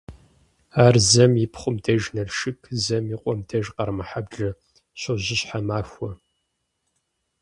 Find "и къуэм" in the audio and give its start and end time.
3.13-3.39